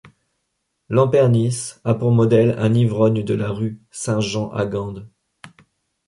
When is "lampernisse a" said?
0.89-1.93